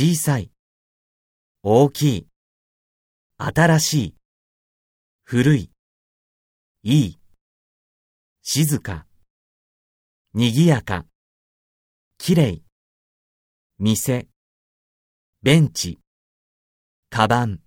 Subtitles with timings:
[0.00, 0.52] 小さい、
[1.64, 2.28] 大きい、
[3.36, 4.14] 新しい、
[5.24, 5.72] 古い、
[6.84, 7.18] いい、
[8.44, 9.08] 静か、
[10.34, 11.04] 賑やか、
[12.16, 12.64] きれい、
[13.80, 14.28] 店、
[15.42, 15.98] ベンチ、
[17.10, 17.58] カバン、